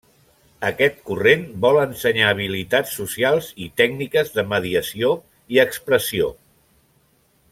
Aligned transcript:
Aquest 0.69 0.95
corrent 1.09 1.43
vol 1.65 1.77
ensenyar 1.81 2.29
habilitats 2.35 2.95
socials 3.01 3.51
i 3.67 3.69
tècniques 3.83 4.33
de 4.39 4.47
mediació 4.55 5.13
i 5.57 5.63
expressió. 5.67 6.35